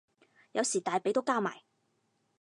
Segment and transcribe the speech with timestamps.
[0.53, 1.61] 有時大髀都交埋